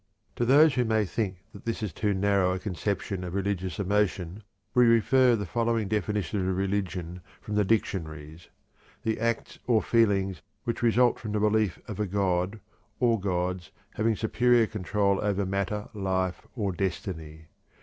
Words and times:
To 0.37 0.45
those 0.45 0.73
who 0.73 0.83
may 0.83 1.05
think 1.05 1.43
that 1.53 1.63
this 1.65 1.83
is 1.83 1.93
too 1.93 2.11
narrow 2.15 2.53
a 2.53 2.57
conception 2.59 3.23
of 3.23 3.35
religious 3.35 3.77
emotion 3.77 4.41
we 4.73 4.85
refer 4.85 5.35
the 5.35 5.45
following 5.45 5.87
definition 5.87 6.39
of 6.49 6.57
"religion" 6.57 7.21
from 7.39 7.53
the 7.53 7.63
dictionaries: 7.63 8.47
"The 9.03 9.19
acts 9.19 9.59
or 9.67 9.79
feelings 9.83 10.41
which 10.63 10.81
result 10.81 11.19
from 11.19 11.33
the 11.33 11.39
belief 11.39 11.77
of 11.87 11.99
a 11.99 12.07
god, 12.07 12.59
or 12.99 13.19
gods, 13.19 13.69
having 13.93 14.15
superior 14.15 14.65
control 14.65 15.19
over 15.21 15.45
matter, 15.45 15.87
life, 15.93 16.47
or 16.55 16.71
destiny. 16.71 17.49